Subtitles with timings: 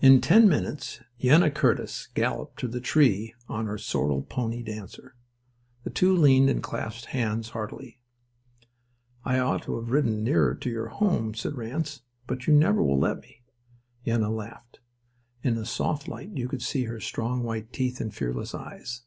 [0.00, 5.14] In ten minutes Yenna Curtis galloped to the tree on her sorrel pony Dancer.
[5.84, 8.00] The two leaned and clasped hands heartily.
[9.26, 12.00] "I ought to have ridden nearer your home," said Ranse.
[12.26, 13.42] "But you never will let me."
[14.06, 14.80] Yenna laughed.
[15.44, 19.02] And in the soft light you could see her strong white teeth and fearless eyes.